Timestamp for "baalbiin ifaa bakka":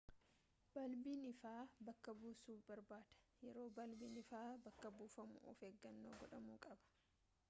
0.75-2.15, 3.81-4.93